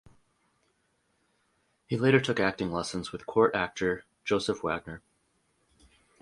[1.85, 5.03] He later took acting lessons with court actor Joseph Wagner.